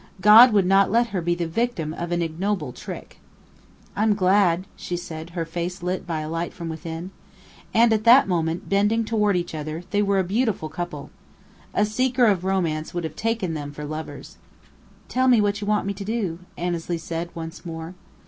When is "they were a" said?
9.91-10.23